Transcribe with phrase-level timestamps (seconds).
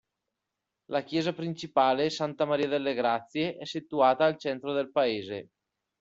[0.85, 5.49] La chiesa principale, "Santa Maria delle Grazie" è situata al centro del paese.